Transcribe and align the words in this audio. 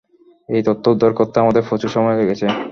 এই 0.49 0.61
তথ্য 0.67 0.83
উদ্ধার 0.93 1.11
করতে 1.19 1.35
আমাদের 1.39 1.63
প্রচুর 1.69 1.89
সময় 1.95 2.17
লেগেছে। 2.19 2.47